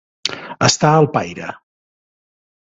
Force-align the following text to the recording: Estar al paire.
Estar 0.67 0.91
al 1.01 1.05
paire. 1.19 1.53